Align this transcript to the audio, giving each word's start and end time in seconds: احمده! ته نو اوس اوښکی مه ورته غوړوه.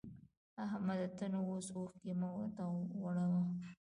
احمده! 0.63 1.07
ته 1.17 1.25
نو 1.33 1.39
اوس 1.49 1.67
اوښکی 1.77 2.11
مه 2.19 2.27
ورته 2.35 2.63
غوړوه. 2.99 3.41